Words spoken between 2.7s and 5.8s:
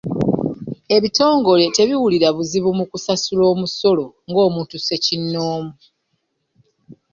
mu kusasula omusolo nga omuntu sekinnoomu.